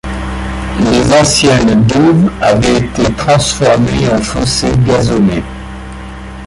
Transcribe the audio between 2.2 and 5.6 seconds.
avaient été transformées en fossés gazonnés.